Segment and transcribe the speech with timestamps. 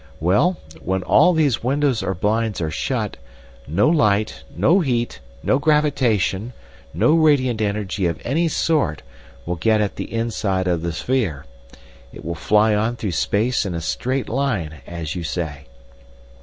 [0.19, 3.17] Well, when all these windows or blinds are shut,
[3.67, 6.53] no light, no heat, no gravitation,
[6.91, 9.03] no radiant energy of any sort
[9.45, 11.45] will get at the inside of the sphere,
[12.11, 15.67] it will fly on through space in a straight line, as you say.